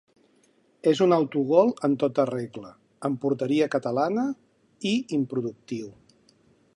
És 0.91 1.01
un 1.05 1.11
autogol 1.17 1.69
en 1.87 1.97
tota 2.03 2.25
regla, 2.31 2.71
en 3.09 3.19
porteria 3.27 3.69
catalana, 3.77 4.27
i 4.93 4.95
improductiu. 5.19 5.93